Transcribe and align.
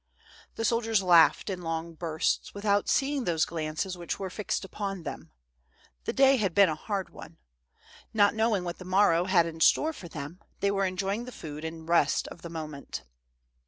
The 0.55 0.65
soldiers 0.65 1.03
laughed 1.03 1.47
in 1.47 1.61
long 1.61 1.93
bursts, 1.93 2.55
without 2.55 2.89
seeing 2.89 3.25
those 3.25 3.45
glances 3.45 3.95
which 3.95 4.17
were 4.17 4.31
fixed 4.31 4.65
upon 4.65 5.03
them. 5.03 5.29
The 6.05 6.11
day 6.13 6.37
had 6.37 6.55
been 6.55 6.69
a 6.69 6.73
hard 6.73 7.11
one. 7.11 7.37
Not 8.11 8.33
knowing 8.33 8.63
what 8.63 8.79
the 8.79 8.83
morrow 8.83 9.25
had 9.25 9.45
in 9.45 9.59
store 9.59 9.93
for 9.93 10.07
them, 10.07 10.39
they 10.59 10.71
were 10.71 10.85
enjoying 10.87 11.25
the 11.25 11.31
food 11.31 11.63
and 11.63 11.87
rest 11.87 12.27
of 12.29 12.41
the 12.41 12.49
moment. 12.49 13.03